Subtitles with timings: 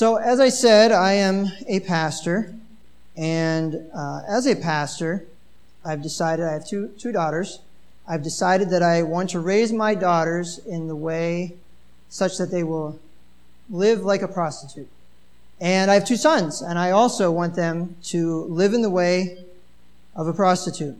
[0.00, 2.54] So, as I said, I am a pastor,
[3.18, 5.26] and uh, as a pastor,
[5.84, 7.58] I've decided I have two, two daughters.
[8.08, 11.52] I've decided that I want to raise my daughters in the way
[12.08, 12.98] such that they will
[13.68, 14.88] live like a prostitute.
[15.60, 19.44] And I have two sons, and I also want them to live in the way
[20.16, 20.96] of a prostitute.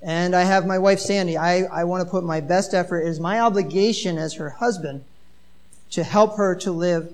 [0.00, 1.36] And I have my wife, Sandy.
[1.36, 3.00] I, I want to put my best effort.
[3.00, 5.02] It is my obligation as her husband
[5.90, 7.12] to help her to live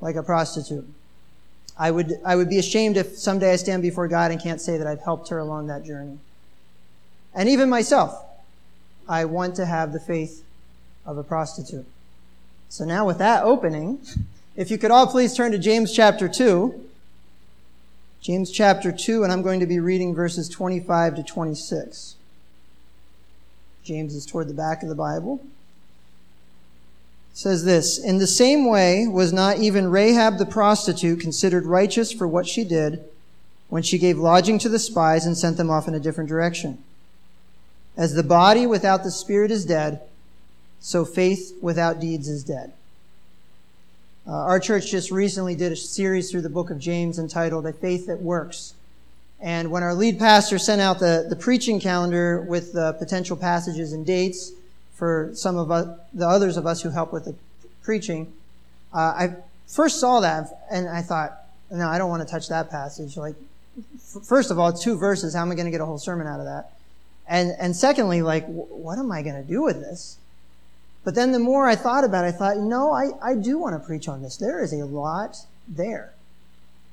[0.00, 0.88] like a prostitute.
[1.78, 4.78] I would, I would be ashamed if someday I stand before God and can't say
[4.78, 6.18] that I've helped her along that journey.
[7.34, 8.24] And even myself,
[9.08, 10.42] I want to have the faith
[11.04, 11.86] of a prostitute.
[12.68, 14.00] So now with that opening,
[14.56, 16.82] if you could all please turn to James chapter 2.
[18.22, 22.16] James chapter 2, and I'm going to be reading verses 25 to 26.
[23.84, 25.40] James is toward the back of the Bible.
[27.36, 32.26] Says this In the same way, was not even Rahab the prostitute considered righteous for
[32.26, 33.04] what she did
[33.68, 36.82] when she gave lodging to the spies and sent them off in a different direction?
[37.94, 40.00] As the body without the spirit is dead,
[40.80, 42.72] so faith without deeds is dead.
[44.26, 47.72] Uh, our church just recently did a series through the book of James entitled A
[47.74, 48.72] Faith That Works.
[49.42, 53.92] And when our lead pastor sent out the, the preaching calendar with the potential passages
[53.92, 54.52] and dates
[54.96, 57.34] for some of us, the others of us who help with the
[57.82, 58.32] preaching,
[58.92, 61.38] uh, I first saw that and I thought,
[61.70, 63.16] no, I don't want to touch that passage.
[63.16, 63.34] Like,
[63.96, 65.34] f- first of all, two verses.
[65.34, 66.72] How am I going to get a whole sermon out of that?
[67.28, 70.16] And, and secondly, like, w- what am I going to do with this?
[71.04, 73.80] But then the more I thought about it, I thought, no, I, I do want
[73.80, 74.36] to preach on this.
[74.36, 75.36] There is a lot
[75.68, 76.12] there.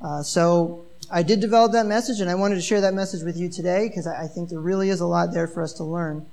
[0.01, 3.37] Uh, so I did develop that message, and I wanted to share that message with
[3.37, 5.83] you today because I, I think there really is a lot there for us to
[5.83, 6.25] learn.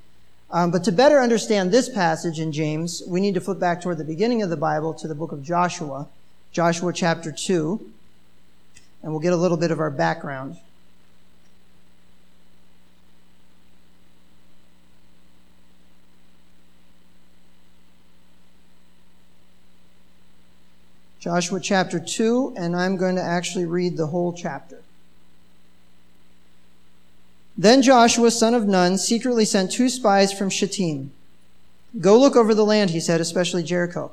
[0.53, 3.97] Um, but to better understand this passage in James, we need to flip back toward
[3.97, 6.07] the beginning of the Bible to the book of Joshua,
[6.51, 7.89] Joshua chapter 2,
[9.01, 10.57] and we'll get a little bit of our background.
[21.21, 24.81] Joshua chapter 2, and I'm going to actually read the whole chapter.
[27.61, 31.11] Then Joshua, son of Nun, secretly sent two spies from Shittim.
[31.99, 34.11] Go look over the land, he said, especially Jericho.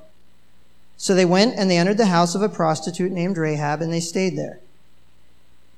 [0.98, 4.00] So they went and they entered the house of a prostitute named Rahab, and they
[4.00, 4.60] stayed there.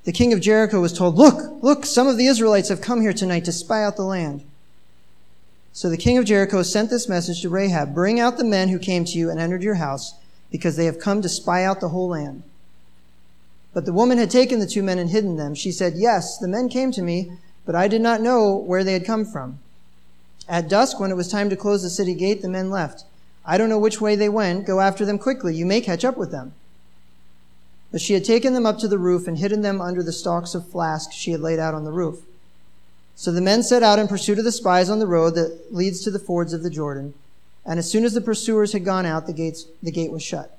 [0.03, 3.13] The king of Jericho was told, Look, look, some of the Israelites have come here
[3.13, 4.43] tonight to spy out the land.
[5.73, 8.81] So the king of Jericho sent this message to Rahab Bring out the men who
[8.81, 10.15] came to you and entered your house
[10.51, 12.43] because they have come to spy out the whole land.
[13.73, 15.55] But the woman had taken the two men and hidden them.
[15.55, 17.31] She said, Yes, the men came to me,
[17.65, 19.59] but I did not know where they had come from.
[20.49, 23.05] At dusk, when it was time to close the city gate, the men left.
[23.45, 24.67] I don't know which way they went.
[24.67, 25.55] Go after them quickly.
[25.55, 26.53] You may catch up with them.
[27.93, 30.55] But she had taken them up to the roof and hidden them under the stalks
[30.55, 32.21] of flax she had laid out on the roof.
[33.17, 36.01] So the men set out in pursuit of the spies on the road that leads
[36.03, 37.15] to the fords of the Jordan.
[37.67, 40.57] And as soon as the pursuers had gone out, the, gates, the gate was shut.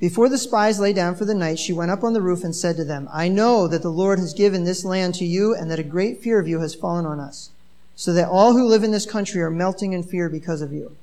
[0.00, 2.56] Before the spies lay down for the night, she went up on the roof and
[2.56, 5.70] said to them, I know that the Lord has given this land to you and
[5.70, 7.50] that a great fear of you has fallen on us,
[7.94, 10.96] so that all who live in this country are melting in fear because of you.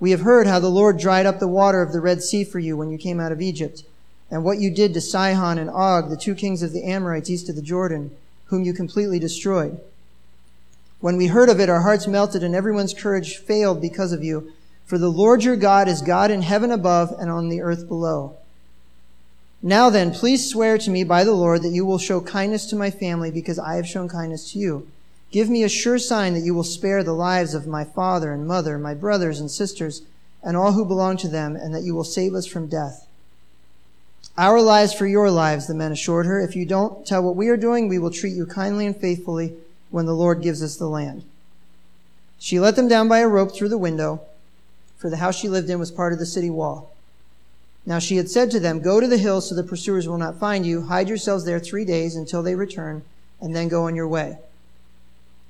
[0.00, 2.58] We have heard how the Lord dried up the water of the Red Sea for
[2.58, 3.82] you when you came out of Egypt,
[4.30, 7.50] and what you did to Sihon and Og, the two kings of the Amorites east
[7.50, 8.10] of the Jordan,
[8.46, 9.78] whom you completely destroyed.
[11.00, 14.54] When we heard of it, our hearts melted and everyone's courage failed because of you.
[14.90, 18.36] For the Lord your God is God in heaven above and on the earth below.
[19.62, 22.76] Now then, please swear to me by the Lord that you will show kindness to
[22.76, 24.88] my family because I have shown kindness to you.
[25.30, 28.48] Give me a sure sign that you will spare the lives of my father and
[28.48, 30.02] mother, my brothers and sisters,
[30.42, 33.06] and all who belong to them, and that you will save us from death.
[34.36, 36.40] Our lives for your lives, the men assured her.
[36.40, 39.54] If you don't tell what we are doing, we will treat you kindly and faithfully
[39.90, 41.22] when the Lord gives us the land.
[42.40, 44.22] She let them down by a rope through the window,
[45.00, 46.94] for the house she lived in was part of the city wall.
[47.86, 50.38] Now she had said to them, Go to the hills so the pursuers will not
[50.38, 50.82] find you.
[50.82, 53.02] Hide yourselves there three days until they return,
[53.40, 54.36] and then go on your way.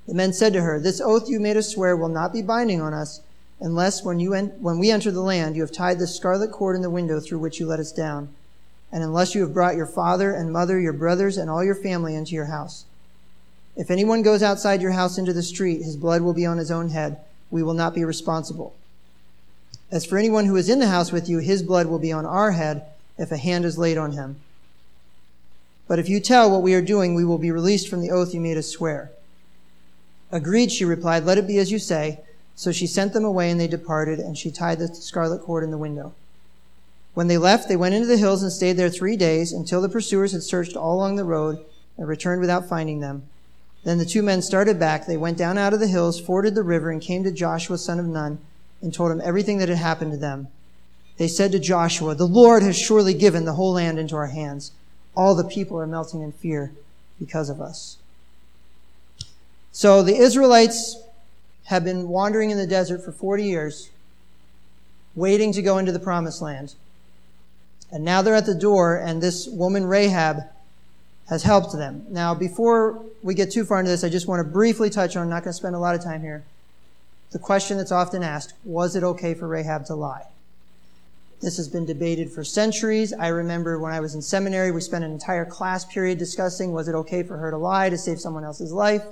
[0.07, 2.81] The men said to her, This oath you made us swear will not be binding
[2.81, 3.19] on us,
[3.59, 6.77] unless when, you en- when we enter the land you have tied the scarlet cord
[6.77, 8.29] in the window through which you let us down,
[8.89, 12.15] and unless you have brought your father and mother, your brothers, and all your family
[12.15, 12.85] into your house.
[13.75, 16.71] If anyone goes outside your house into the street, his blood will be on his
[16.71, 17.17] own head.
[17.49, 18.73] We will not be responsible.
[19.91, 22.25] As for anyone who is in the house with you, his blood will be on
[22.25, 22.85] our head
[23.17, 24.37] if a hand is laid on him.
[25.87, 28.33] But if you tell what we are doing, we will be released from the oath
[28.33, 29.11] you made us swear.
[30.31, 31.25] Agreed, she replied.
[31.25, 32.21] Let it be as you say.
[32.55, 35.71] So she sent them away, and they departed, and she tied the scarlet cord in
[35.71, 36.13] the window.
[37.13, 39.89] When they left, they went into the hills and stayed there three days until the
[39.89, 41.59] pursuers had searched all along the road
[41.97, 43.23] and returned without finding them.
[43.83, 45.05] Then the two men started back.
[45.05, 47.99] They went down out of the hills, forded the river, and came to Joshua, son
[47.99, 48.39] of Nun,
[48.81, 50.47] and told him everything that had happened to them.
[51.17, 54.71] They said to Joshua, The Lord has surely given the whole land into our hands.
[55.15, 56.71] All the people are melting in fear
[57.19, 57.97] because of us.
[59.71, 60.97] So the Israelites
[61.65, 63.89] have been wandering in the desert for 40 years,
[65.15, 66.75] waiting to go into the promised land.
[67.91, 70.43] And now they're at the door, and this woman, Rahab,
[71.29, 72.05] has helped them.
[72.09, 75.23] Now, before we get too far into this, I just want to briefly touch on,
[75.23, 76.43] I'm not going to spend a lot of time here,
[77.31, 80.27] the question that's often asked was it okay for Rahab to lie?
[81.41, 83.13] This has been debated for centuries.
[83.13, 86.87] I remember when I was in seminary, we spent an entire class period discussing was
[86.87, 89.03] it okay for her to lie to save someone else's life?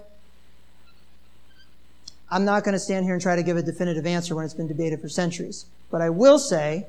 [2.30, 4.54] I'm not going to stand here and try to give a definitive answer when it's
[4.54, 5.66] been debated for centuries.
[5.90, 6.86] But I will say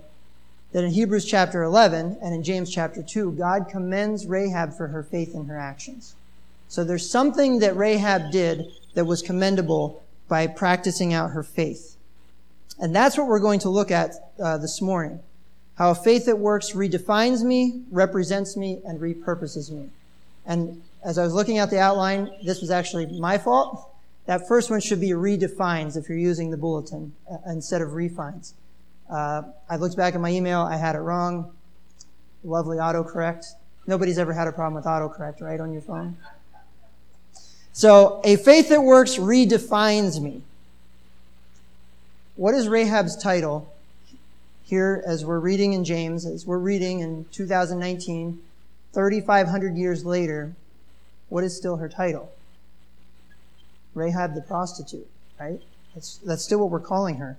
[0.72, 5.02] that in Hebrews chapter 11 and in James chapter 2, God commends Rahab for her
[5.02, 6.14] faith in her actions.
[6.68, 11.96] So there's something that Rahab did that was commendable by practicing out her faith.
[12.78, 15.20] And that's what we're going to look at uh, this morning.
[15.74, 19.90] How a faith that works redefines me, represents me, and repurposes me.
[20.46, 23.90] And as I was looking at the outline, this was actually my fault.
[24.26, 28.54] That first one should be redefines if you're using the bulletin uh, instead of refines.
[29.10, 30.60] Uh, I looked back at my email.
[30.60, 31.52] I had it wrong.
[32.44, 33.46] Lovely autocorrect.
[33.86, 36.16] Nobody's ever had a problem with autocorrect, right, on your phone?
[37.72, 40.42] So, a faith that works redefines me.
[42.36, 43.72] What is Rahab's title
[44.64, 48.40] here as we're reading in James, as we're reading in 2019,
[48.92, 50.52] 3,500 years later?
[51.28, 52.32] What is still her title?
[53.94, 55.08] Rahab the prostitute,
[55.38, 55.60] right?
[55.94, 57.36] That's, that's still what we're calling her.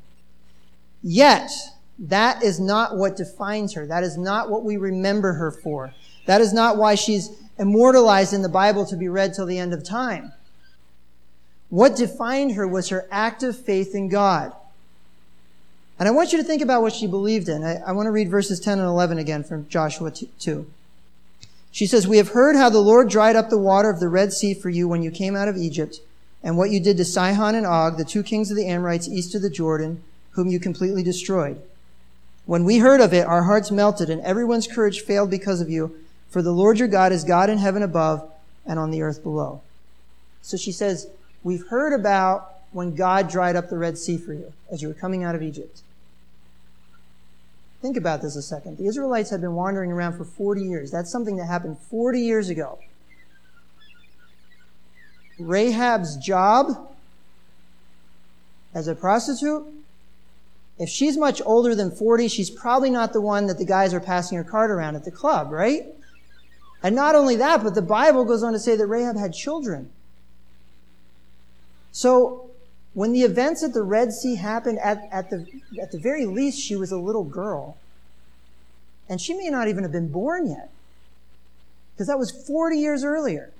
[1.04, 1.52] Yet,
[2.00, 3.86] that is not what defines her.
[3.86, 5.94] That is not what we remember her for.
[6.26, 7.30] That is not why she's
[7.62, 10.34] immortalized in the Bible to be read till the end of time.
[11.70, 14.52] What defined her was her active faith in God.
[16.00, 17.64] And I want you to think about what she believed in.
[17.64, 20.66] I, I want to read verses 10 and 11 again from Joshua 2.
[21.72, 24.34] She says, We have heard how the Lord dried up the water of the Red
[24.34, 26.00] Sea for you when you came out of Egypt,
[26.44, 29.36] and what you did to Sihon and Og, the two kings of the Amorites east
[29.36, 31.62] of the Jordan, whom you completely destroyed.
[32.48, 35.96] When we heard of it, our hearts melted, and everyone's courage failed because of you.
[36.32, 38.28] For the Lord your God is God in heaven above
[38.66, 39.62] and on the earth below.
[40.42, 41.08] So she says,
[41.44, 44.94] We've heard about when God dried up the Red Sea for you as you were
[44.94, 45.82] coming out of Egypt.
[47.82, 48.78] Think about this a second.
[48.78, 50.92] The Israelites had been wandering around for 40 years.
[50.92, 52.80] That's something that happened 40 years ago.
[55.40, 56.92] Rahab's job
[58.74, 59.66] as a prostitute
[60.82, 64.00] if she's much older than 40, she's probably not the one that the guys are
[64.00, 65.84] passing her card around at the club, right?
[66.84, 69.92] And not only that, but the Bible goes on to say that Rahab had children.
[71.92, 72.50] So
[72.94, 75.46] when the events at the Red Sea happened, at, at, the,
[75.82, 77.78] at the very least, she was a little girl.
[79.08, 80.72] And she may not even have been born yet.
[81.94, 83.52] Because that was 40 years earlier.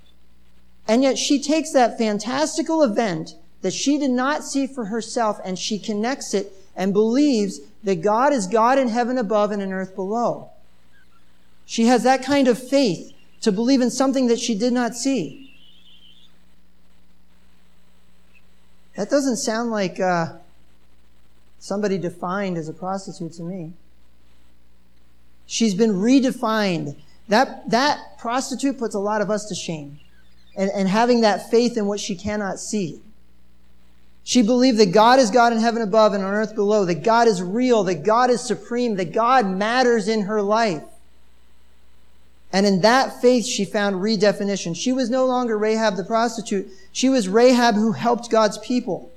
[0.88, 5.60] And yet she takes that fantastical event that she did not see for herself and
[5.60, 9.96] she connects it and believes that God is God in heaven above and in earth
[9.96, 10.50] below.
[11.66, 15.42] She has that kind of faith to believe in something that she did not see.
[18.96, 20.34] That doesn't sound like uh,
[21.60, 23.74] somebody defined as a prostitute to me.
[25.46, 26.96] She's been redefined.
[27.28, 30.00] That, that prostitute puts a lot of us to shame.
[30.56, 33.02] And, and having that faith in what she cannot see.
[34.24, 37.28] She believed that God is God in heaven above and on earth below, that God
[37.28, 40.84] is real, that God is supreme, that God matters in her life.
[42.54, 44.76] And in that faith, she found redefinition.
[44.76, 46.68] She was no longer Rahab the prostitute.
[46.92, 49.10] She was Rahab who helped God's people.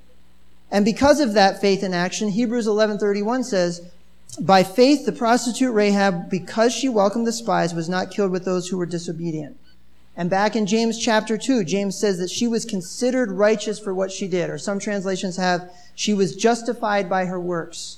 [0.71, 3.81] And because of that faith in action, Hebrews 11:31 says,
[4.41, 8.69] "By faith the prostitute Rahab, because she welcomed the spies, was not killed with those
[8.69, 9.57] who were disobedient."
[10.17, 14.13] And back in James chapter 2, James says that she was considered righteous for what
[14.13, 17.97] she did, or some translations have, she was justified by her works.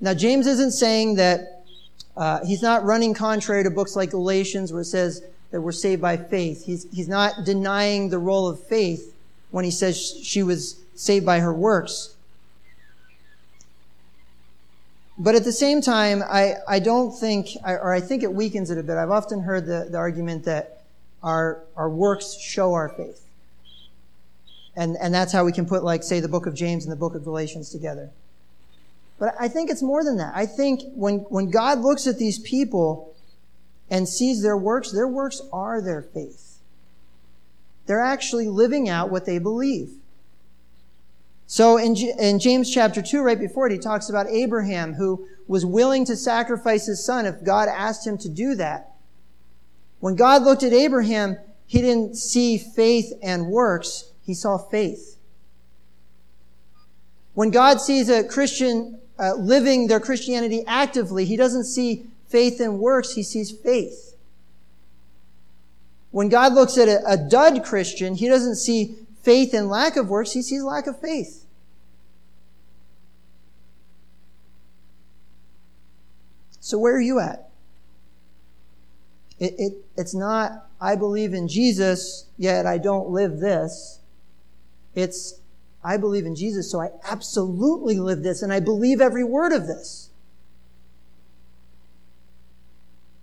[0.00, 1.61] Now, James isn't saying that,
[2.16, 6.02] uh, he's not running contrary to books like Galatians where it says that we're saved
[6.02, 6.64] by faith.
[6.64, 9.14] He's, he's not denying the role of faith
[9.50, 12.14] when he says she was saved by her works.
[15.18, 18.78] But at the same time, I, I don't think, or I think it weakens it
[18.78, 18.96] a bit.
[18.96, 20.82] I've often heard the, the argument that
[21.22, 23.20] our, our works show our faith.
[24.74, 26.96] And, and that's how we can put, like, say, the book of James and the
[26.96, 28.10] book of Galatians together.
[29.22, 30.32] But I think it's more than that.
[30.34, 33.14] I think when, when God looks at these people
[33.88, 36.58] and sees their works, their works are their faith.
[37.86, 39.92] They're actually living out what they believe.
[41.46, 45.64] So in, in James chapter 2, right before it, he talks about Abraham who was
[45.64, 48.90] willing to sacrifice his son if God asked him to do that.
[50.00, 55.16] When God looked at Abraham, he didn't see faith and works, he saw faith.
[57.34, 62.78] When God sees a Christian uh, living their Christianity actively, he doesn't see faith and
[62.78, 64.16] works, he sees faith.
[66.10, 70.08] When God looks at a, a dud Christian, he doesn't see faith and lack of
[70.08, 71.44] works, he sees lack of faith.
[76.60, 77.50] So where are you at?
[79.38, 83.98] It, it, it's not, I believe in Jesus, yet I don't live this.
[84.94, 85.40] It's,
[85.84, 89.66] I believe in Jesus, so I absolutely live this, and I believe every word of
[89.66, 90.10] this.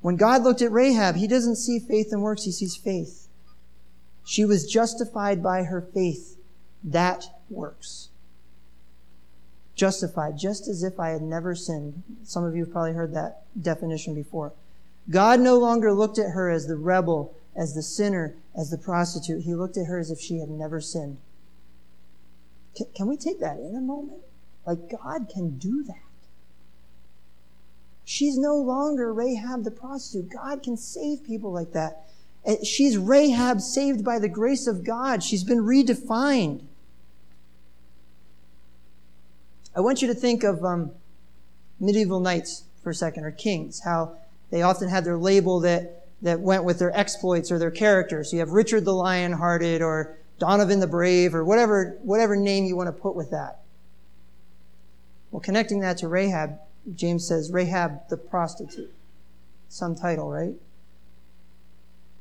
[0.01, 3.27] When God looked at Rahab, he doesn't see faith and works, he sees faith.
[4.25, 6.37] She was justified by her faith.
[6.83, 8.09] That works
[9.79, 12.03] justified, just as if I had never sinned.
[12.23, 14.51] Some of you have probably heard that definition before.
[15.09, 19.43] God no longer looked at her as the rebel, as the sinner, as the prostitute.
[19.43, 21.17] He looked at her as if she had never sinned.
[22.75, 24.21] Can, can we take that in a moment?
[24.65, 25.95] Like, God can do that.
[28.05, 30.31] She's no longer Rahab the prostitute.
[30.31, 32.05] God can save people like that.
[32.63, 35.21] She's Rahab saved by the grace of God.
[35.23, 36.63] She's been redefined.
[39.75, 40.91] I want you to think of um,
[41.79, 44.15] medieval knights for a second, or kings, how
[44.49, 48.31] they often had their label that, that went with their exploits or their characters.
[48.31, 52.75] So you have Richard the Lion-Hearted or Donovan the Brave or whatever, whatever name you
[52.75, 53.59] want to put with that.
[55.31, 56.57] Well, connecting that to Rahab,
[56.95, 58.93] James says Rahab the prostitute.
[59.67, 60.55] Some title, right?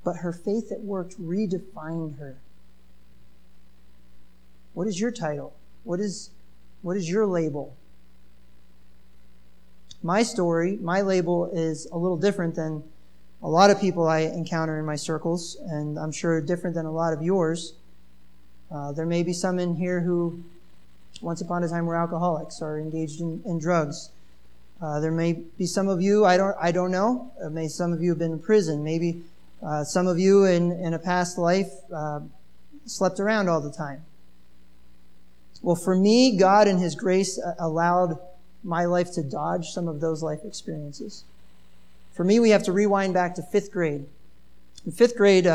[0.04, 2.36] But her faith at work redefined her.
[4.74, 5.54] What is your title?
[5.84, 6.30] What is
[6.82, 7.76] what is your label?
[10.02, 12.84] My story, my label is a little different than
[13.42, 16.92] a lot of people I encounter in my circles, and I'm sure different than a
[16.92, 17.74] lot of yours.
[18.70, 20.42] Uh, there may be some in here who,
[21.22, 24.10] once upon a time, were alcoholics or engaged in, in drugs.
[24.80, 27.32] Uh, there may be some of you, I don't, I don't know.
[27.42, 28.84] Uh, may some of you have been in prison.
[28.84, 29.22] Maybe
[29.62, 32.20] uh, some of you in, in a past life uh,
[32.86, 34.04] slept around all the time.
[35.62, 38.18] Well, for me, God in His grace uh, allowed
[38.62, 41.24] my life to dodge some of those life experiences.
[42.12, 44.06] For me, we have to rewind back to fifth grade.
[44.86, 45.46] In fifth grade,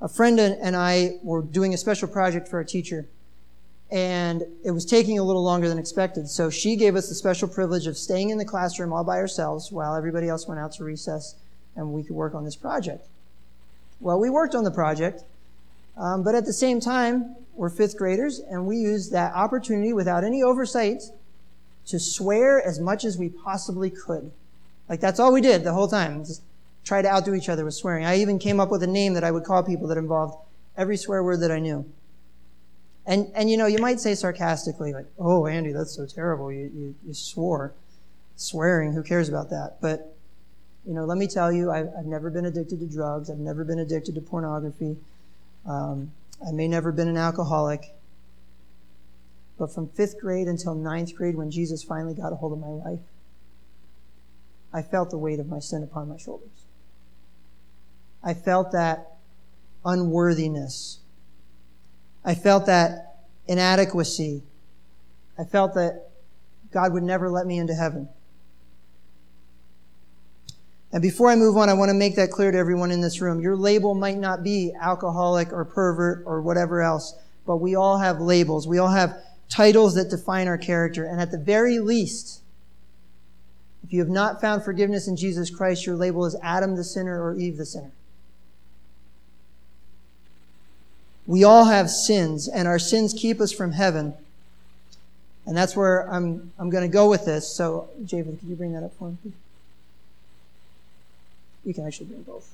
[0.00, 3.06] a friend and I were doing a special project for our teacher,
[3.90, 6.28] and it was taking a little longer than expected.
[6.28, 9.70] So she gave us the special privilege of staying in the classroom all by ourselves
[9.72, 11.34] while everybody else went out to recess
[11.76, 13.06] and we could work on this project.
[14.00, 15.24] Well, we worked on the project,
[15.96, 20.24] um, but at the same time, we're fifth graders, and we used that opportunity without
[20.24, 21.02] any oversight
[21.86, 24.30] to swear as much as we possibly could.
[24.88, 26.24] Like that's all we did the whole time.
[26.24, 26.42] Just
[26.90, 28.04] try to outdo each other with swearing.
[28.04, 30.34] I even came up with a name that I would call people that involved
[30.76, 31.88] every swear word that I knew.
[33.06, 36.50] And, and you know, you might say sarcastically, like, oh, Andy, that's so terrible.
[36.50, 37.74] You, you, you swore.
[38.34, 39.76] Swearing, who cares about that?
[39.80, 40.16] But,
[40.84, 43.30] you know, let me tell you, I've, I've never been addicted to drugs.
[43.30, 44.96] I've never been addicted to pornography.
[45.66, 46.10] Um,
[46.44, 47.94] I may never have been an alcoholic.
[49.60, 52.90] But from fifth grade until ninth grade, when Jesus finally got a hold of my
[52.90, 53.00] life,
[54.72, 56.59] I felt the weight of my sin upon my shoulders.
[58.22, 59.16] I felt that
[59.84, 60.98] unworthiness.
[62.24, 64.42] I felt that inadequacy.
[65.38, 66.10] I felt that
[66.70, 68.08] God would never let me into heaven.
[70.92, 73.20] And before I move on, I want to make that clear to everyone in this
[73.20, 73.40] room.
[73.40, 77.14] Your label might not be alcoholic or pervert or whatever else,
[77.46, 78.66] but we all have labels.
[78.66, 79.16] We all have
[79.48, 81.04] titles that define our character.
[81.04, 82.42] And at the very least,
[83.84, 87.22] if you have not found forgiveness in Jesus Christ, your label is Adam the sinner
[87.22, 87.92] or Eve the sinner.
[91.30, 94.14] We all have sins, and our sins keep us from heaven.
[95.46, 97.48] And that's where I'm, I'm going to go with this.
[97.48, 99.32] So, Javen, could you bring that up for me?
[101.64, 102.50] You can actually bring both.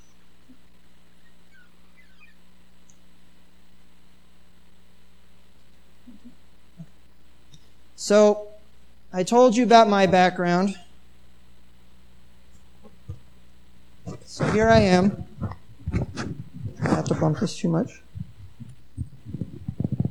[7.97, 8.49] So,
[9.11, 10.77] I told you about my background.
[14.27, 15.27] So here I am.
[16.83, 18.03] I have to bump this too much.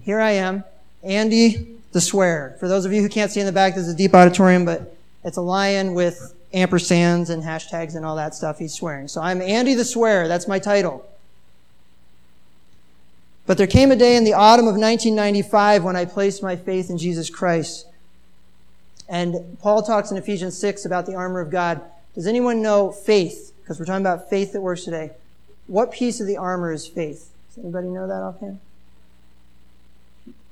[0.06, 0.64] Here I am,
[1.04, 2.56] Andy the swear.
[2.60, 4.96] For those of you who can't see in the back, there's a deep auditorium, but
[5.24, 8.60] it's a lion with ampersands and hashtags and all that stuff.
[8.60, 9.08] He's swearing.
[9.08, 10.28] So I'm Andy the Swear.
[10.28, 11.10] That's my title.
[13.48, 16.92] But there came a day in the autumn of 1995 when I placed my faith
[16.92, 17.88] in Jesus Christ.
[19.10, 21.82] And Paul talks in Ephesians 6 about the armor of God.
[22.14, 23.54] Does anyone know faith?
[23.62, 25.14] Because we're talking about faith that works today.
[25.66, 27.32] What piece of the armor is faith?
[27.50, 28.60] Does anybody know that offhand?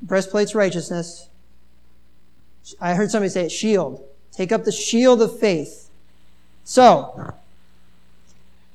[0.03, 1.29] Breastplate's righteousness.
[2.79, 4.03] I heard somebody say it, shield.
[4.31, 5.89] Take up the shield of faith.
[6.65, 7.33] So,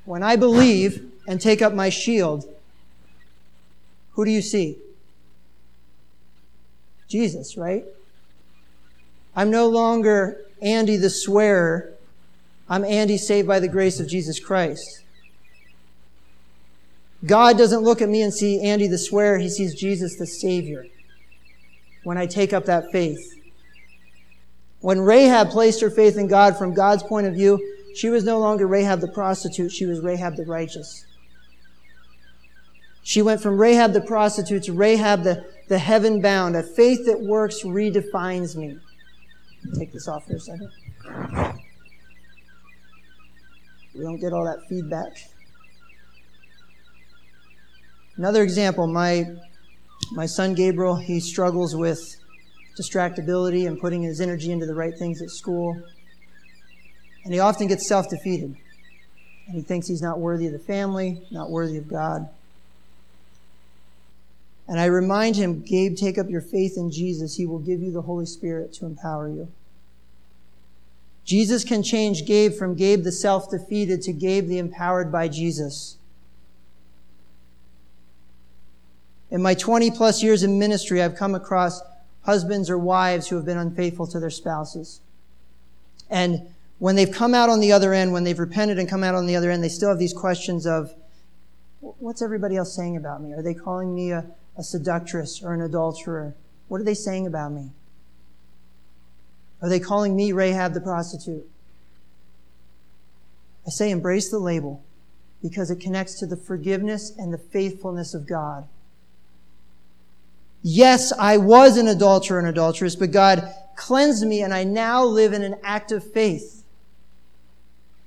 [0.05, 2.47] when I believe and take up my shield,
[4.13, 4.79] who do you see?
[7.09, 7.85] Jesus, right?
[9.37, 11.93] I'm no longer Andy the swearer.
[12.69, 15.03] I'm Andy saved by the grace of Jesus Christ.
[17.25, 19.39] God doesn't look at me and see Andy the swearer.
[19.39, 20.87] He sees Jesus the Savior
[22.03, 23.39] when I take up that faith.
[24.81, 27.61] When Rahab placed her faith in God from God's point of view,
[27.95, 29.73] she was no longer Rahab the prostitute.
[29.73, 31.05] She was Rahab the righteous.
[33.03, 36.55] She went from Rahab the prostitute to Rahab the, the heaven bound.
[36.57, 38.79] A faith that works redefines me.
[39.75, 40.71] Take this off for a second.
[43.95, 45.29] We don't get all that feedback.
[48.17, 49.27] Another example, my
[50.13, 52.17] my son Gabriel, he struggles with
[52.79, 55.81] distractibility and putting his energy into the right things at school.
[57.25, 58.57] And he often gets self-defeated.
[59.47, 62.29] And he thinks he's not worthy of the family, not worthy of God.
[64.67, 67.37] And I remind him, Gabe, take up your faith in Jesus.
[67.37, 69.49] He will give you the Holy Spirit to empower you.
[71.25, 75.98] Jesus can change Gabe from Gabe the self defeated to Gabe the empowered by Jesus.
[79.31, 81.83] In my 20 plus years in ministry, I've come across
[82.23, 85.01] husbands or wives who have been unfaithful to their spouses.
[86.11, 89.15] And when they've come out on the other end, when they've repented and come out
[89.15, 90.95] on the other end, they still have these questions of,
[91.81, 93.33] what's everybody else saying about me?
[93.33, 94.25] Are they calling me a,
[94.57, 96.35] a seductress or an adulterer?
[96.69, 97.71] What are they saying about me?
[99.61, 101.49] Are they calling me Rahab the prostitute?
[103.67, 104.83] I say embrace the label
[105.43, 108.67] because it connects to the forgiveness and the faithfulness of God.
[110.71, 115.33] Yes, I was an adulterer and adulteress, but God cleansed me and I now live
[115.33, 116.63] in an act of faith.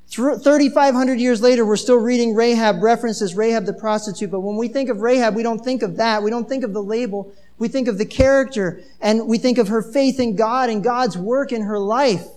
[0.10, 4.90] 3,500 years later, we're still reading Rahab references Rahab the prostitute, but when we think
[4.90, 6.22] of Rahab, we don't think of that.
[6.22, 7.34] We don't think of the label.
[7.58, 11.18] We think of the character and we think of her faith in God and God's
[11.18, 12.28] work in her life.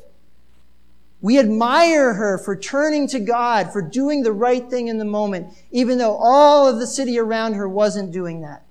[1.21, 5.49] We admire her for turning to God, for doing the right thing in the moment,
[5.71, 8.64] even though all of the city around her wasn't doing that.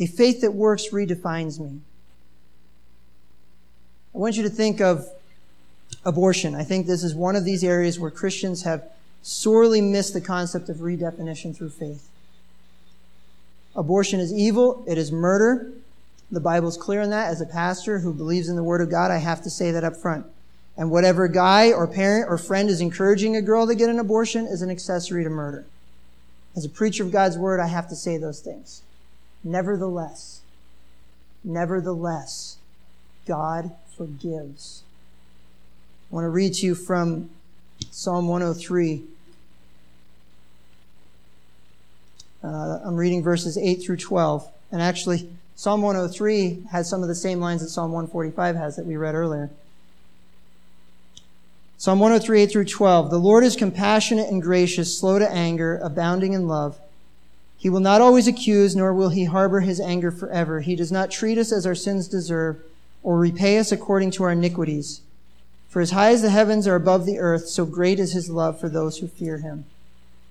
[0.00, 1.80] A faith that works redefines me.
[4.14, 5.06] I want you to think of
[6.04, 6.54] abortion.
[6.54, 8.82] I think this is one of these areas where Christians have
[9.22, 12.08] sorely missed the concept of redefinition through faith.
[13.76, 15.70] Abortion is evil, it is murder.
[16.32, 17.28] The Bible's clear on that.
[17.28, 19.84] As a pastor who believes in the Word of God, I have to say that
[19.84, 20.26] up front.
[20.76, 24.46] And whatever guy or parent or friend is encouraging a girl to get an abortion
[24.46, 25.66] is an accessory to murder.
[26.56, 28.82] As a preacher of God's Word, I have to say those things.
[29.42, 30.42] Nevertheless,
[31.42, 32.58] nevertheless,
[33.26, 34.82] God forgives.
[36.10, 37.30] I want to read to you from
[37.90, 39.02] Psalm 103.
[42.42, 42.46] Uh,
[42.84, 44.50] I'm reading verses 8 through 12.
[44.72, 48.86] And actually, Psalm 103 has some of the same lines that Psalm 145 has that
[48.86, 49.50] we read earlier.
[51.76, 53.10] Psalm 103, 8 through 12.
[53.10, 56.78] The Lord is compassionate and gracious, slow to anger, abounding in love.
[57.60, 60.60] He will not always accuse, nor will he harbor his anger forever.
[60.60, 62.56] He does not treat us as our sins deserve,
[63.02, 65.02] or repay us according to our iniquities.
[65.68, 68.58] For as high as the heavens are above the earth, so great is his love
[68.58, 69.66] for those who fear him.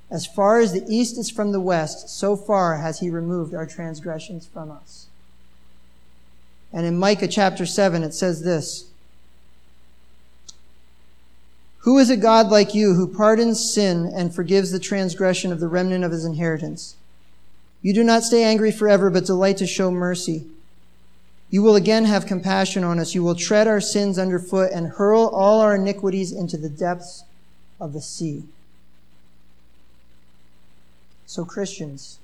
[0.09, 3.67] As far as the east is from the west, so far has he removed our
[3.67, 5.05] transgressions from us.
[6.73, 8.89] And in Micah chapter 7, it says this
[11.81, 15.67] Who is a God like you who pardons sin and forgives the transgression of the
[15.67, 16.95] remnant of his inheritance?
[17.81, 20.45] You do not stay angry forever, but delight to show mercy.
[21.49, 23.15] You will again have compassion on us.
[23.15, 27.23] You will tread our sins underfoot and hurl all our iniquities into the depths
[27.79, 28.43] of the sea.
[31.25, 32.19] So, Christians,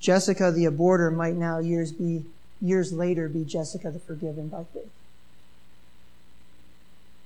[0.00, 2.24] Jessica the aborter might now years be
[2.60, 4.90] years later be Jessica the forgiven by faith.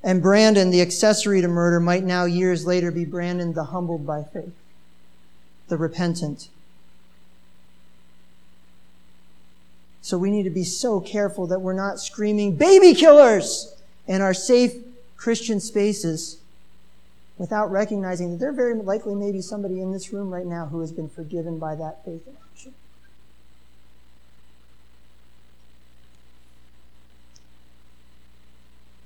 [0.03, 4.23] And Brandon, the accessory to murder, might now years later be Brandon the humbled by
[4.23, 4.55] faith,
[5.71, 6.49] the repentant.
[10.03, 13.75] So we need to be so careful that we're not screaming baby killers
[14.07, 14.75] in our safe
[15.17, 16.39] Christian spaces
[17.39, 20.81] without recognizing that there very likely may be somebody in this room right now who
[20.81, 22.75] has been forgiven by that faith in action.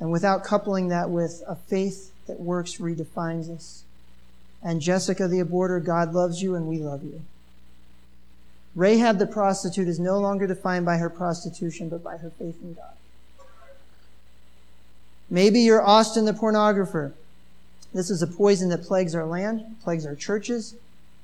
[0.00, 3.83] And without coupling that with a faith that works redefines us.
[4.64, 7.20] And Jessica the aborter, God loves you and we love you.
[8.74, 12.74] Rahab the prostitute is no longer defined by her prostitution, but by her faith in
[12.74, 12.94] God.
[15.30, 17.12] Maybe you're Austin the pornographer.
[17.92, 20.74] This is a poison that plagues our land, plagues our churches.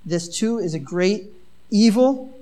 [0.05, 1.27] This too is a great
[1.71, 2.33] evil.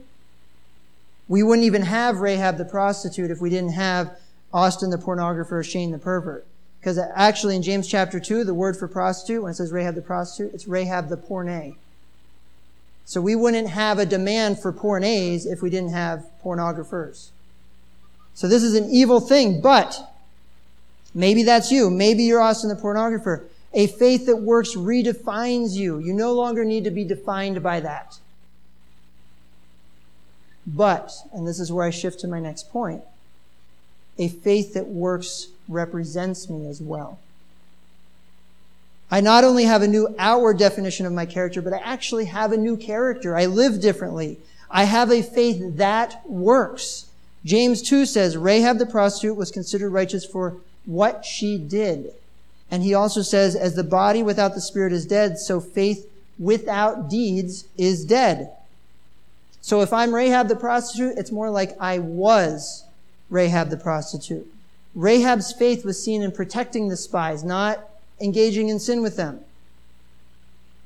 [1.29, 4.19] We wouldn't even have Rahab the prostitute if we didn't have
[4.53, 6.47] Austin the pornographer, Shane the pervert.
[6.81, 10.03] Because actually in James chapter 2, the word for prostitute, when it says Rahab the
[10.03, 11.77] prostitute, it's Rahab the porne.
[13.05, 17.31] So we wouldn't have a demand for pornes if we didn't have pornographers.
[18.35, 19.99] So this is an evil thing, but
[21.15, 21.91] maybe that's you.
[21.91, 23.45] Maybe you're Austin the pornographer.
[23.75, 25.99] A faith that works redefines you.
[25.99, 28.19] You no longer need to be defined by that.
[30.67, 33.03] But, and this is where I shift to my next point,
[34.19, 37.19] a faith that works represents me as well.
[39.11, 42.53] I not only have a new outward definition of my character, but I actually have
[42.53, 43.37] a new character.
[43.37, 44.39] I live differently.
[44.71, 47.07] I have a faith that works.
[47.45, 52.13] James 2 says, Rahab the prostitute was considered righteous for what she did.
[52.71, 56.07] And he also says, as the body without the spirit is dead, so faith
[56.39, 58.51] without deeds is dead.
[59.63, 62.85] So if I'm Rahab the prostitute, it's more like I was
[63.31, 64.47] Rahab the prostitute.
[64.95, 67.89] Rahab's faith was seen in protecting the spies, not
[68.21, 69.41] engaging in sin with them.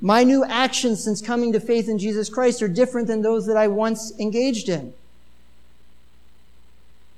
[0.01, 3.57] My new actions since coming to faith in Jesus Christ are different than those that
[3.57, 4.93] I once engaged in.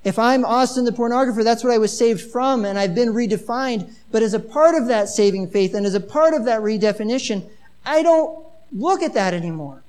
[0.05, 3.91] If I'm Austin the pornographer, that's what I was saved from and I've been redefined.
[4.13, 7.49] But as a part of that saving faith and as a part of that redefinition,
[7.87, 9.83] I don't look at that anymore.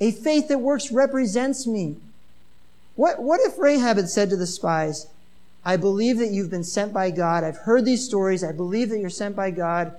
[0.00, 1.96] A faith that works represents me.
[2.94, 5.06] What, what if Rahab had said to the spies,
[5.64, 7.42] I believe that you've been sent by God.
[7.42, 8.44] I've heard these stories.
[8.44, 9.94] I believe that you're sent by God.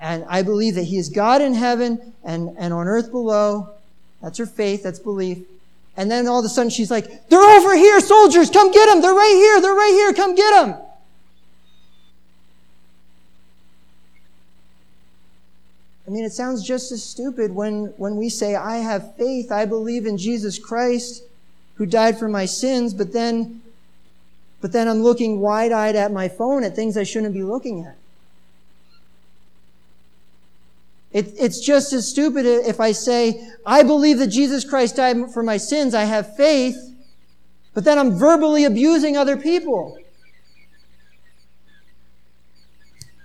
[0.00, 3.70] And I believe that He is God in heaven and, and on earth below.
[4.22, 4.84] That's her faith.
[4.84, 5.38] That's belief.
[5.96, 9.02] And then all of a sudden she's like, they're over here, soldiers, come get them.
[9.02, 9.60] They're right here.
[9.60, 10.12] They're right here.
[10.14, 10.76] Come get them.
[16.06, 19.52] I mean, it sounds just as stupid when, when we say, I have faith.
[19.52, 21.22] I believe in Jesus Christ
[21.74, 23.60] who died for my sins, but then,
[24.60, 27.84] but then I'm looking wide eyed at my phone at things I shouldn't be looking
[27.84, 27.96] at.
[31.12, 35.42] It, it's just as stupid if I say, I believe that Jesus Christ died for
[35.42, 36.76] my sins, I have faith,
[37.72, 39.98] but then I'm verbally abusing other people.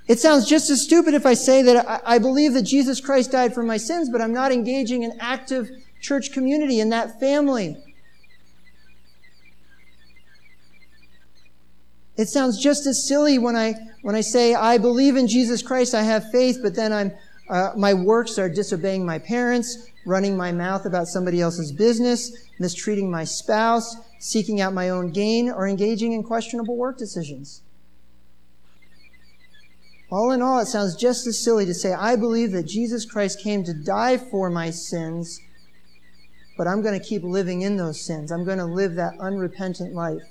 [0.07, 3.31] It sounds just as stupid if I say that I, I believe that Jesus Christ
[3.31, 7.77] died for my sins, but I'm not engaging in active church community in that family.
[12.15, 13.73] It sounds just as silly when I,
[14.04, 17.12] when I say, I believe in Jesus Christ, I have faith, but then I'm,
[17.49, 23.10] uh, my works are disobeying my parents, running my mouth about somebody else's business, mistreating
[23.10, 27.62] my spouse, seeking out my own gain, or engaging in questionable work decisions.
[30.12, 33.41] All in all, it sounds just as silly to say, I believe that Jesus Christ
[33.41, 35.41] came to die for my sins,
[36.56, 38.32] but I'm going to keep living in those sins.
[38.32, 40.21] I'm going to live that unrepentant life.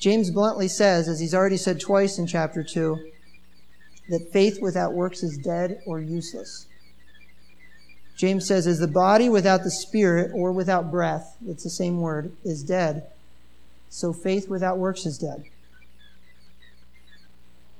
[0.00, 3.10] James bluntly says, as he's already said twice in chapter 2,
[4.08, 6.66] that faith without works is dead or useless.
[8.16, 12.32] James says, as the body without the spirit or without breath, it's the same word,
[12.44, 13.06] is dead,
[13.90, 15.44] so faith without works is dead.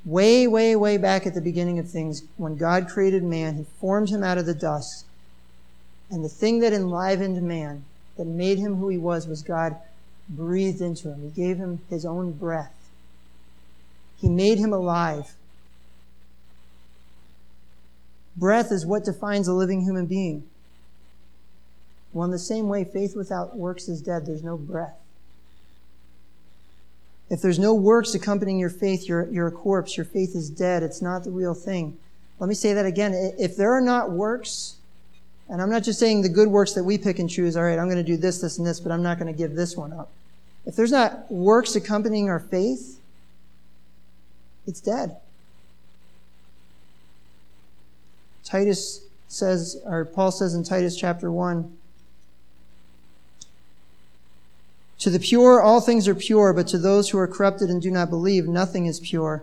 [0.04, 4.10] Way, way, way back at the beginning of things, when God created man, he formed
[4.10, 5.06] him out of the dust.
[6.10, 7.84] And the thing that enlivened man,
[8.16, 9.76] that made him who he was, was God
[10.30, 11.22] breathed into him.
[11.22, 12.74] He gave him his own breath.
[14.16, 15.34] He made him alive.
[18.36, 20.44] Breath is what defines a living human being.
[22.12, 24.26] Well, in the same way, faith without works is dead.
[24.26, 24.96] There's no breath.
[27.28, 29.96] If there's no works accompanying your faith, you're, you're a corpse.
[29.96, 30.82] Your faith is dead.
[30.82, 31.96] It's not the real thing.
[32.40, 33.12] Let me say that again.
[33.38, 34.76] If there are not works,
[35.48, 37.78] and I'm not just saying the good works that we pick and choose, all right,
[37.78, 39.76] I'm going to do this, this, and this, but I'm not going to give this
[39.76, 40.10] one up.
[40.70, 43.00] If there's not works accompanying our faith,
[44.68, 45.16] it's dead.
[48.44, 51.76] Titus says, or Paul says in Titus chapter 1,
[55.00, 57.90] To the pure, all things are pure, but to those who are corrupted and do
[57.90, 59.42] not believe, nothing is pure.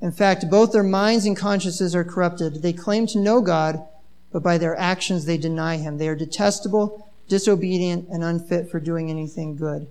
[0.00, 2.62] In fact, both their minds and consciences are corrupted.
[2.62, 3.86] They claim to know God,
[4.32, 5.98] but by their actions they deny him.
[5.98, 9.86] They are detestable, disobedient, and unfit for doing anything good.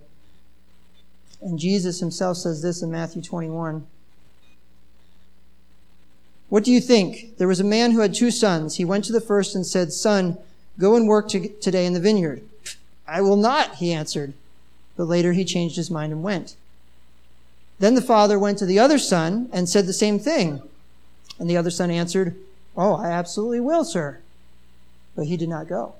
[1.42, 3.86] And Jesus himself says this in Matthew 21.
[6.48, 7.38] What do you think?
[7.38, 8.76] There was a man who had two sons.
[8.76, 10.38] He went to the first and said, Son,
[10.78, 12.42] go and work to, today in the vineyard.
[13.08, 14.34] I will not, he answered.
[14.96, 16.56] But later he changed his mind and went.
[17.78, 20.62] Then the father went to the other son and said the same thing.
[21.38, 22.36] And the other son answered,
[22.76, 24.20] Oh, I absolutely will, sir.
[25.16, 25.94] But he did not go.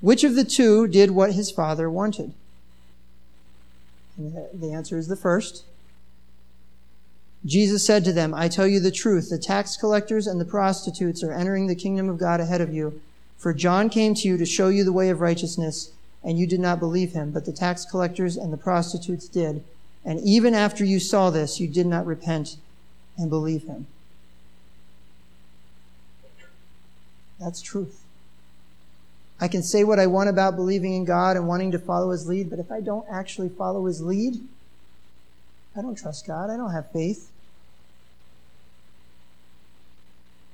[0.00, 2.34] Which of the two did what his father wanted?
[4.18, 5.64] The answer is the first.
[7.44, 11.22] Jesus said to them, I tell you the truth, the tax collectors and the prostitutes
[11.22, 13.00] are entering the kingdom of God ahead of you.
[13.36, 15.90] For John came to you to show you the way of righteousness,
[16.24, 19.62] and you did not believe him, but the tax collectors and the prostitutes did.
[20.04, 22.56] And even after you saw this, you did not repent
[23.16, 23.86] and believe him.
[27.38, 28.05] That's truth.
[29.40, 32.26] I can say what I want about believing in God and wanting to follow his
[32.26, 34.40] lead, but if I don't actually follow his lead,
[35.76, 36.48] I don't trust God.
[36.48, 37.30] I don't have faith.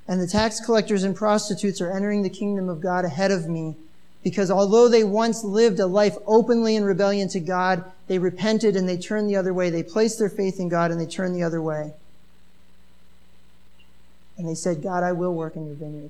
[0.05, 3.75] And the tax collectors and prostitutes are entering the kingdom of God ahead of me
[4.21, 8.87] because although they once lived a life openly in rebellion to God, they repented and
[8.87, 9.69] they turned the other way.
[9.69, 11.93] They placed their faith in God and they turned the other way.
[14.37, 16.09] And they said, God, I will work in your vineyard.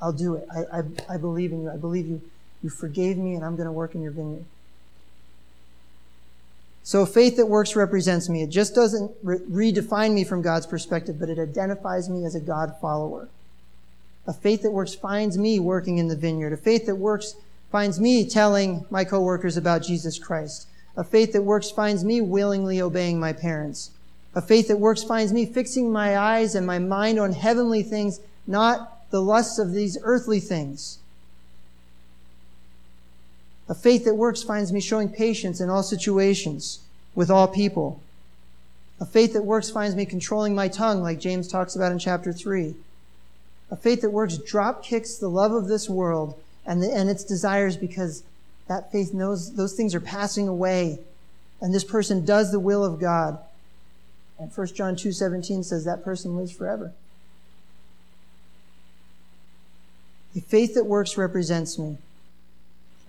[0.00, 0.46] I'll do it.
[0.54, 1.70] I, I, I believe in you.
[1.70, 2.20] I believe you.
[2.62, 4.46] You forgave me, and I'm going to work in your vineyard.
[6.82, 8.42] So faith that works represents me.
[8.42, 12.40] It just doesn't re- redefine me from God's perspective, but it identifies me as a
[12.40, 13.28] God follower.
[14.26, 16.52] A faith that works finds me working in the vineyard.
[16.52, 17.36] A faith that works
[17.70, 20.66] finds me telling my coworkers about Jesus Christ.
[20.96, 23.90] A faith that works finds me willingly obeying my parents.
[24.34, 28.20] A faith that works finds me fixing my eyes and my mind on heavenly things,
[28.46, 30.98] not the lusts of these earthly things.
[33.68, 36.80] A faith that works finds me showing patience in all situations
[37.14, 38.02] with all people.
[38.98, 42.32] A faith that works finds me controlling my tongue, like James talks about in chapter
[42.32, 42.74] 3.
[43.70, 46.34] A faith that works drop kicks the love of this world
[46.66, 48.24] and, the, and its desires because
[48.66, 50.98] that faith knows those things are passing away
[51.60, 53.38] and this person does the will of God.
[54.40, 56.90] And 1 John 2:17 says that person lives forever.
[60.36, 61.98] A faith that works represents me.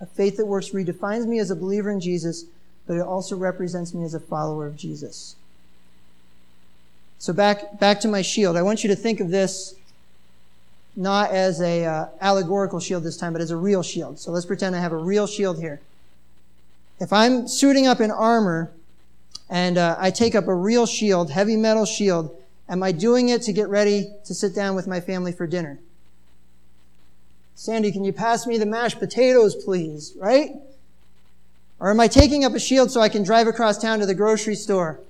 [0.00, 2.44] A faith that works redefines me as a believer in Jesus,
[2.86, 5.36] but it also represents me as a follower of Jesus.
[7.18, 8.56] So back, back to my shield.
[8.56, 9.74] I want you to think of this
[10.94, 14.18] not as a uh, allegorical shield this time, but as a real shield.
[14.18, 15.80] So let's pretend I have a real shield here.
[16.98, 18.70] If I'm suiting up in armor
[19.50, 22.34] and uh, I take up a real shield, heavy metal shield,
[22.68, 25.78] am I doing it to get ready to sit down with my family for dinner?
[27.56, 30.14] Sandy, can you pass me the mashed potatoes, please?
[30.18, 30.50] Right?
[31.80, 34.14] Or am I taking up a shield so I can drive across town to the
[34.14, 35.00] grocery store?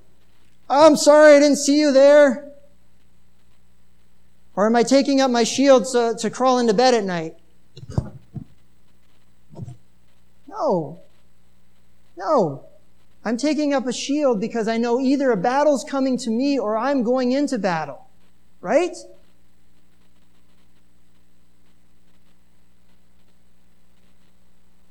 [0.69, 2.49] I'm sorry, I didn't see you there.
[4.55, 7.35] Or am I taking up my shield so, to crawl into bed at night?
[10.47, 10.99] No.
[12.15, 12.63] No.
[13.25, 16.77] I'm taking up a shield because I know either a battle's coming to me or
[16.77, 18.07] I'm going into battle.
[18.61, 18.95] Right?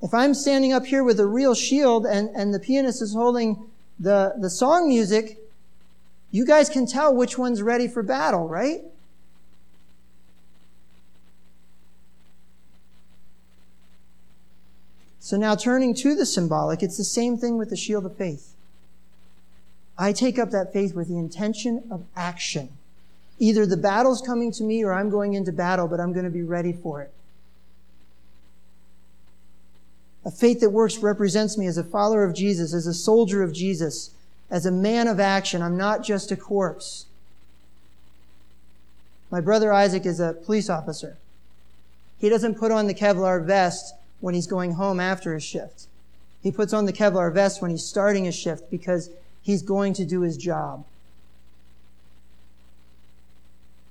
[0.07, 3.69] If I'm standing up here with a real shield and, and the pianist is holding
[3.99, 5.37] the, the song music,
[6.31, 8.83] you guys can tell which one's ready for battle, right?
[15.19, 18.55] So now turning to the symbolic, it's the same thing with the shield of faith.
[19.99, 22.69] I take up that faith with the intention of action.
[23.41, 26.31] Either the battle's coming to me or I'm going into battle, but I'm going to
[26.31, 27.13] be ready for it.
[30.27, 33.53] A faith that works represents me as a follower of Jesus, as a soldier of
[33.53, 34.11] Jesus,
[34.51, 35.63] as a man of action.
[35.63, 37.07] I'm not just a corpse.
[39.31, 41.17] My brother Isaac is a police officer.
[42.19, 45.87] He doesn't put on the Kevlar vest when he's going home after his shift.
[46.43, 49.11] He puts on the Kevlar vest when he's starting his shift because
[49.43, 50.85] he's going to do his job.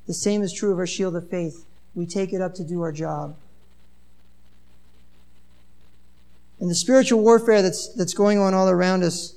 [0.05, 1.65] The same is true of our shield of faith.
[1.95, 3.37] We take it up to do our job.
[6.59, 9.35] In the spiritual warfare that's, that's going on all around us,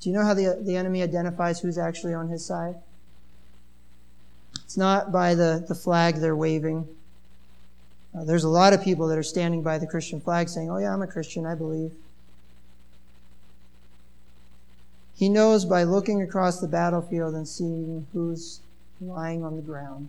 [0.00, 2.76] do you know how the, the enemy identifies who's actually on his side?
[4.54, 6.88] It's not by the, the flag they're waving.
[8.16, 10.78] Uh, there's a lot of people that are standing by the Christian flag saying, Oh,
[10.78, 11.92] yeah, I'm a Christian, I believe.
[15.14, 18.60] He knows by looking across the battlefield and seeing who's
[19.00, 20.08] lying on the ground,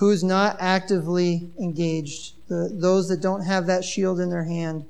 [0.00, 4.82] who's not actively engaged, the, those that don't have that shield in their hand.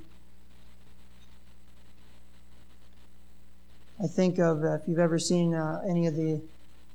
[4.01, 6.40] I think of uh, if you've ever seen uh, any of the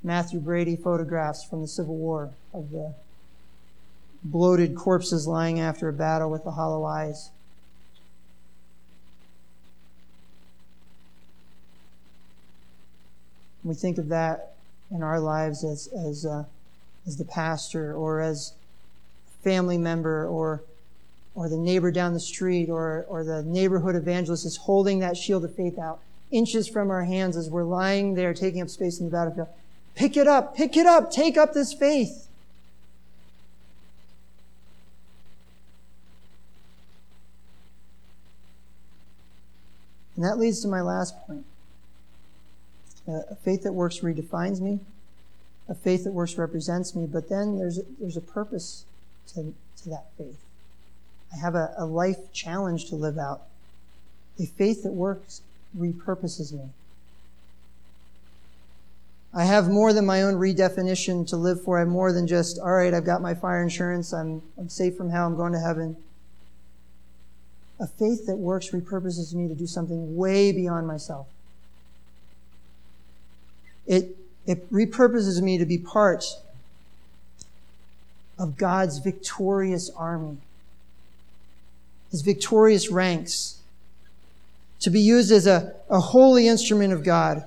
[0.01, 2.93] Mathew Brady photographs from the Civil War of the
[4.23, 7.31] bloated corpses lying after a battle with the hollow eyes.
[13.65, 14.53] We think of that
[14.89, 16.45] in our lives as as uh,
[17.07, 18.53] as the pastor or as
[19.27, 20.63] a family member or
[21.35, 25.43] or the neighbor down the street or or the neighborhood evangelist is holding that shield
[25.43, 25.99] of faith out
[26.31, 29.47] inches from our hands as we're lying there taking up space in the battlefield.
[29.95, 32.27] Pick it up, pick it up, take up this faith.
[40.15, 41.45] And that leads to my last point.
[43.07, 44.79] Uh, a faith that works redefines me.
[45.67, 47.05] A faith that works represents me.
[47.05, 48.85] But then there's a, there's a purpose
[49.33, 50.39] to, to that faith.
[51.33, 53.41] I have a, a life challenge to live out.
[54.39, 55.41] A faith that works
[55.77, 56.69] repurposes me.
[59.33, 61.77] I have more than my own redefinition to live for.
[61.77, 64.13] I have more than just, all right, I've got my fire insurance.
[64.13, 65.27] I'm, I'm safe from hell.
[65.27, 65.97] I'm going to heaven.
[67.77, 71.27] A faith that works repurposes me to do something way beyond myself.
[73.85, 76.25] It, it repurposes me to be part
[78.37, 80.37] of God's victorious army,
[82.11, 83.59] His victorious ranks,
[84.81, 87.43] to be used as a, a holy instrument of God.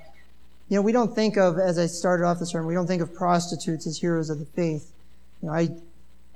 [0.68, 3.02] You know, we don't think of, as I started off the sermon, we don't think
[3.02, 4.90] of prostitutes as heroes of the faith.
[5.42, 5.68] You know, I,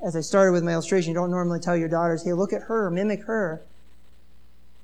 [0.05, 2.63] as I started with my illustration, you don't normally tell your daughters, hey, look at
[2.63, 3.63] her, mimic her.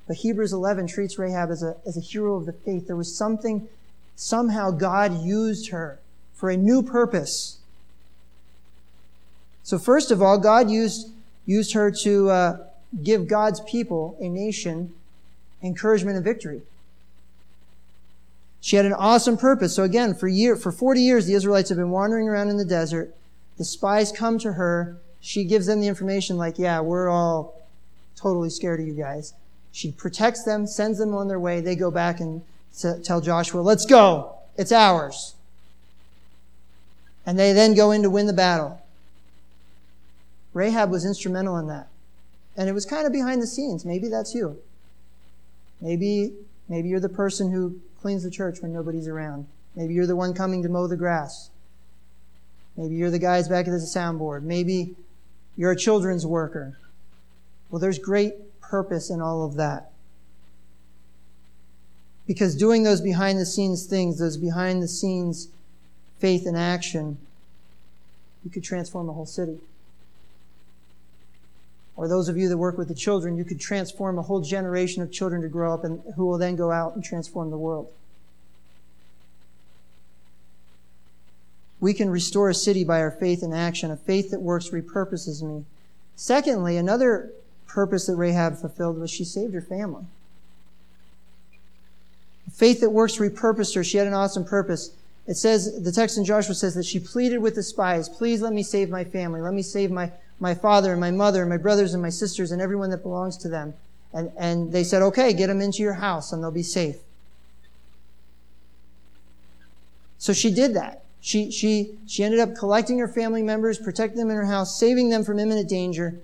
[0.06, 2.86] But Hebrews 11 treats Rahab as a, as a hero of the faith.
[2.86, 3.68] There was something
[4.18, 6.00] somehow God used her
[6.34, 7.58] for a new purpose.
[9.62, 11.12] So first of all, God used,
[11.46, 12.56] used her to uh,
[13.00, 14.92] give God's people, a nation,
[15.62, 16.62] encouragement and victory.
[18.60, 19.76] She had an awesome purpose.
[19.76, 22.64] So again, for year, for 40 years, the Israelites have been wandering around in the
[22.64, 23.14] desert.
[23.56, 24.96] The spies come to her.
[25.20, 27.62] She gives them the information like, yeah, we're all
[28.16, 29.32] totally scared of you guys.
[29.70, 31.60] She protects them, sends them on their way.
[31.60, 32.42] They go back and
[33.04, 34.36] tell Joshua, let's go.
[34.56, 35.34] It's ours.
[37.26, 38.80] And they then go in to win the battle.
[40.54, 41.88] Rahab was instrumental in that.
[42.56, 43.84] And it was kind of behind the scenes.
[43.84, 44.58] Maybe that's you.
[45.80, 46.32] Maybe,
[46.68, 49.46] maybe you're the person who cleans the church when nobody's around.
[49.76, 51.50] Maybe you're the one coming to mow the grass.
[52.76, 54.42] Maybe you're the guys back at the soundboard.
[54.42, 54.96] Maybe
[55.56, 56.78] you're a children's worker.
[57.70, 59.90] Well, there's great purpose in all of that.
[62.28, 65.48] Because doing those behind the scenes things, those behind the scenes
[66.20, 67.16] faith and action,
[68.44, 69.58] you could transform a whole city.
[71.96, 75.02] Or those of you that work with the children, you could transform a whole generation
[75.02, 77.90] of children to grow up and who will then go out and transform the world.
[81.80, 83.90] We can restore a city by our faith and action.
[83.90, 85.64] A faith that works repurposes me.
[86.14, 87.30] Secondly, another
[87.66, 90.04] purpose that Rahab fulfilled was she saved her family.
[92.58, 93.84] Faith that works repurposed her.
[93.84, 94.90] She had an awesome purpose.
[95.28, 98.52] It says, the text in Joshua says that she pleaded with the spies, please let
[98.52, 99.40] me save my family.
[99.40, 102.50] Let me save my, my father and my mother and my brothers and my sisters
[102.50, 103.74] and everyone that belongs to them.
[104.12, 106.96] And, and they said, okay, get them into your house and they'll be safe.
[110.18, 111.04] So she did that.
[111.20, 115.10] She, she, she ended up collecting her family members, protecting them in her house, saving
[115.10, 116.16] them from imminent danger.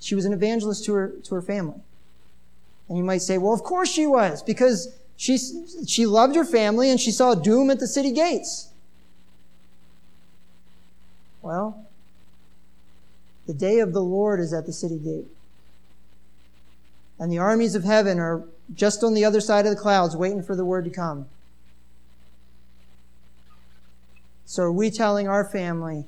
[0.00, 1.78] She was an evangelist to her, to her family.
[2.88, 5.36] And you might say, well, of course she was, because she,
[5.86, 8.70] she loved her family and she saw doom at the city gates.
[11.42, 11.84] Well,
[13.46, 15.26] the day of the Lord is at the city gate.
[17.18, 20.42] And the armies of heaven are just on the other side of the clouds waiting
[20.42, 21.26] for the word to come.
[24.46, 26.06] So are we telling our family,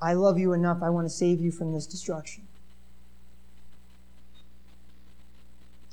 [0.00, 2.47] I love you enough, I want to save you from this destruction?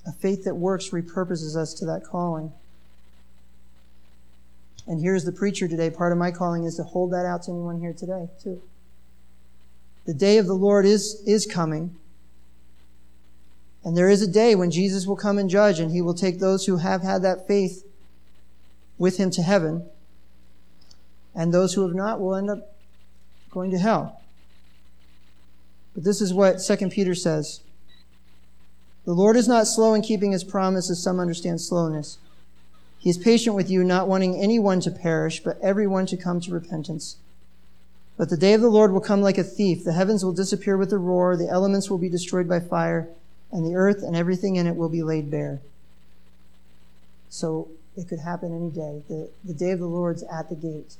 [0.05, 2.53] A faith that works repurposes us to that calling.
[4.87, 5.89] And here's the preacher today.
[5.89, 8.61] Part of my calling is to hold that out to anyone here today, too.
[10.05, 11.95] The day of the Lord is, is coming.
[13.83, 16.39] And there is a day when Jesus will come and judge, and he will take
[16.39, 17.83] those who have had that faith
[18.97, 19.85] with him to heaven,
[21.33, 22.75] and those who have not will end up
[23.51, 24.21] going to hell.
[25.93, 27.61] But this is what 2 Peter says.
[29.05, 32.17] The Lord is not slow in keeping his promise, as some understand slowness,
[32.97, 36.51] He is patient with you, not wanting anyone to perish, but everyone to come to
[36.51, 37.17] repentance.
[38.17, 39.83] But the day of the Lord will come like a thief.
[39.83, 43.07] The heavens will disappear with a roar, the elements will be destroyed by fire,
[43.51, 45.61] and the earth and everything in it will be laid bare.
[47.29, 49.03] So it could happen any day.
[49.07, 50.95] The, the day of the Lord's at the gate.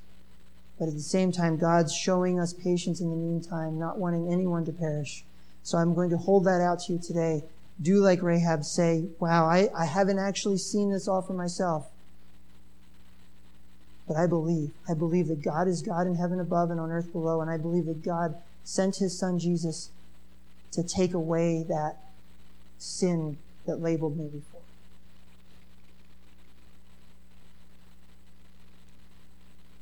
[0.78, 4.66] But at the same time, God's showing us patience in the meantime, not wanting anyone
[4.66, 5.24] to perish.
[5.64, 7.43] So I'm going to hold that out to you today.
[7.82, 11.88] Do like Rahab say, wow, I, I haven't actually seen this all for myself.
[14.07, 14.71] But I believe.
[14.88, 17.41] I believe that God is God in heaven above and on earth below.
[17.41, 19.89] And I believe that God sent his son Jesus
[20.71, 21.97] to take away that
[22.78, 24.61] sin that labeled me before.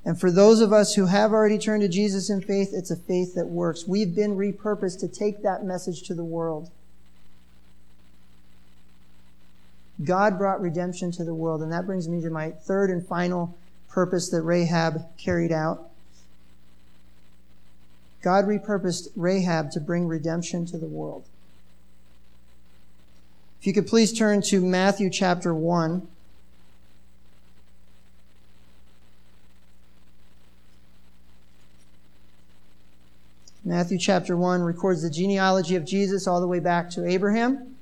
[0.06, 2.96] And for those of us who have already turned to Jesus in faith, it's a
[2.96, 3.88] faith that works.
[3.88, 6.70] We've been repurposed to take that message to the world.
[10.04, 11.62] God brought redemption to the world.
[11.62, 13.58] And that brings me to my third and final
[13.90, 15.90] purpose that Rahab carried out.
[18.24, 21.26] God repurposed Rahab to bring redemption to the world.
[23.60, 26.08] If you could please turn to Matthew chapter 1.
[33.66, 37.73] Matthew chapter 1 records the genealogy of Jesus all the way back to Abraham.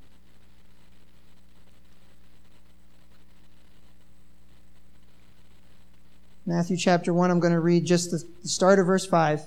[6.45, 9.43] Matthew chapter 1, I'm going to read just the start of verse 5.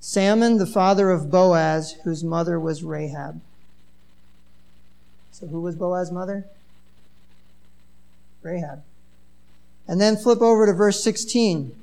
[0.00, 3.40] Salmon, the father of Boaz, whose mother was Rahab.
[5.30, 6.46] So who was Boaz's mother?
[8.42, 8.82] Rahab.
[9.86, 11.76] And then flip over to verse 16.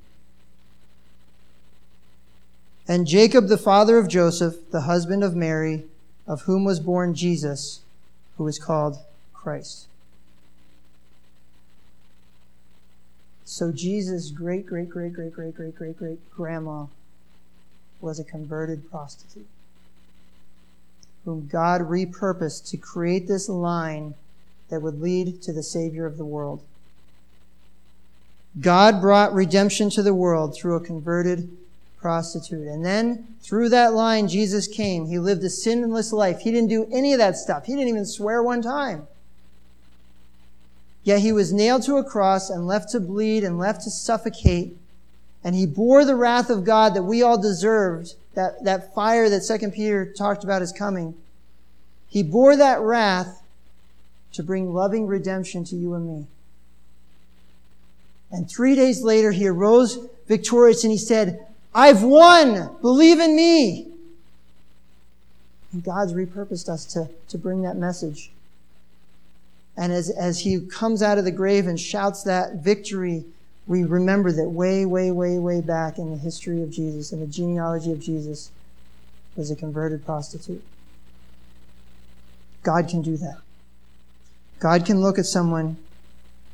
[2.88, 5.84] And Jacob, the father of Joseph, the husband of Mary,
[6.26, 7.82] of whom was born Jesus,
[8.38, 8.98] who is called
[9.34, 9.88] Christ.
[13.50, 16.88] So Jesus' great, great, great, great, great, great, great, great grandma
[18.02, 19.48] was a converted prostitute
[21.24, 24.16] whom God repurposed to create this line
[24.70, 26.62] that would lead to the Savior of the world.
[28.60, 31.50] God brought redemption to the world through a converted
[32.02, 32.68] prostitute.
[32.68, 35.06] And then through that line, Jesus came.
[35.06, 36.40] He lived a sinless life.
[36.40, 37.66] He didn't do any of that stuff.
[37.66, 39.08] He didn't even swear one time.
[41.08, 44.76] Yet he was nailed to a cross and left to bleed and left to suffocate.
[45.42, 49.44] And he bore the wrath of God that we all deserved, that, that fire that
[49.44, 51.16] Second Peter talked about is coming.
[52.10, 53.42] He bore that wrath
[54.34, 56.28] to bring loving redemption to you and me.
[58.30, 61.40] And three days later, he arose victorious and he said,
[61.74, 62.76] I've won.
[62.82, 63.88] Believe in me.
[65.72, 68.30] And God's repurposed us to, to bring that message.
[69.78, 73.26] And as, as he comes out of the grave and shouts that victory,
[73.68, 77.28] we remember that way, way, way, way back in the history of Jesus, in the
[77.28, 78.50] genealogy of Jesus,
[79.36, 80.64] was a converted prostitute.
[82.64, 83.38] God can do that.
[84.60, 85.78] God can look at someone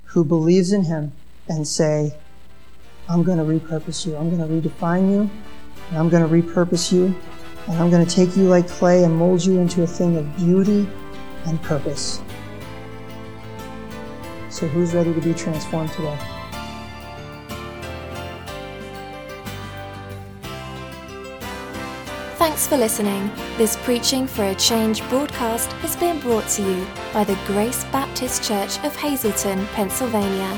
[0.05, 1.13] who believes in him
[1.47, 2.13] and say,
[3.07, 4.15] I'm going to repurpose you.
[4.17, 5.29] I'm going to redefine you.
[5.89, 7.15] And I'm going to repurpose you.
[7.67, 10.35] And I'm going to take you like clay and mold you into a thing of
[10.37, 10.87] beauty
[11.45, 12.21] and purpose.
[14.53, 16.15] So, who's ready to be transformed today?
[22.35, 23.31] Thanks for listening.
[23.57, 28.43] This Preaching for a Change broadcast has been brought to you by the Grace Baptist
[28.43, 30.55] Church of Hazleton, Pennsylvania.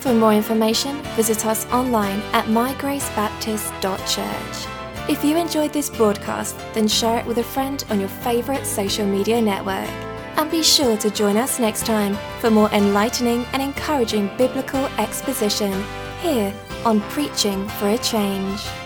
[0.00, 5.08] For more information, visit us online at mygracebaptist.church.
[5.08, 9.06] If you enjoyed this broadcast, then share it with a friend on your favorite social
[9.06, 9.88] media network.
[10.36, 15.84] And be sure to join us next time for more enlightening and encouraging biblical exposition
[16.20, 16.54] here
[16.84, 18.79] on Preaching for a Change.